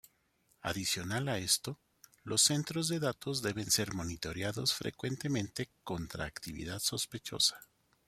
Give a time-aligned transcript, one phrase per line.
[0.63, 1.77] Adicional a esto,
[2.23, 7.59] los centros de datos deben ser monitoreados frecuentemente contra actividad sospechosa.